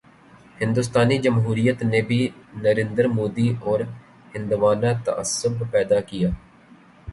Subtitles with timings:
[0.61, 2.19] ہندوستانی جمہوریت نے بھی
[2.63, 6.29] نریندر مودی اورہندوانہ تعصب پیدا کیا۔